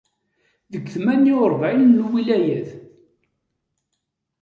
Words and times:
Deg 0.71 0.83
tmanya 0.93 1.33
u 1.41 1.45
rebεun 1.51 1.83
n 1.93 1.99
lwilayat. 2.05 2.69